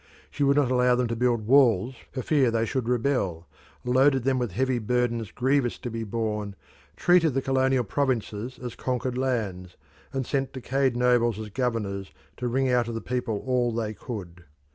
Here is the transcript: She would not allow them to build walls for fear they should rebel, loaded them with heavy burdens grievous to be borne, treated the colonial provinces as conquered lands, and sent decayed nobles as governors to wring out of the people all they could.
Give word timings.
She 0.31 0.43
would 0.43 0.57
not 0.57 0.71
allow 0.71 0.95
them 0.95 1.07
to 1.09 1.15
build 1.15 1.45
walls 1.45 1.93
for 2.11 2.23
fear 2.23 2.49
they 2.49 2.65
should 2.65 2.89
rebel, 2.89 3.45
loaded 3.85 4.23
them 4.23 4.39
with 4.39 4.53
heavy 4.53 4.79
burdens 4.79 5.29
grievous 5.29 5.77
to 5.77 5.91
be 5.91 6.03
borne, 6.03 6.55
treated 6.95 7.35
the 7.35 7.41
colonial 7.43 7.83
provinces 7.83 8.57
as 8.57 8.73
conquered 8.75 9.15
lands, 9.15 9.77
and 10.11 10.25
sent 10.25 10.53
decayed 10.53 10.97
nobles 10.97 11.37
as 11.37 11.49
governors 11.51 12.09
to 12.37 12.47
wring 12.47 12.67
out 12.67 12.87
of 12.87 12.95
the 12.95 12.99
people 12.99 13.43
all 13.45 13.71
they 13.71 13.93
could. 13.93 14.45